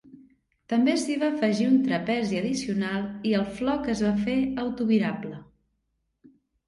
[0.71, 5.39] També s'hi va afegir un trapezi addicional i el floc es va fer autovirable.